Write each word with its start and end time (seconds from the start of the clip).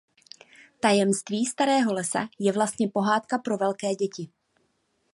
Tajemství 0.79 1.45
starého 1.45 1.93
lesa 1.93 2.27
je 2.39 2.51
vlastně 2.51 2.89
pohádka 2.89 3.37
pro 3.37 3.57
velké 3.57 3.95
děti. 3.95 4.29